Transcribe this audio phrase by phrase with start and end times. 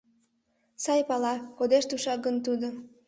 [0.83, 2.67] Сай пала: кодеш тушак гын тудо